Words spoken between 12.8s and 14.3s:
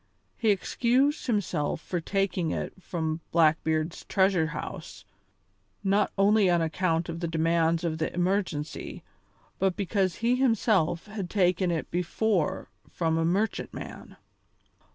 from a merchantman.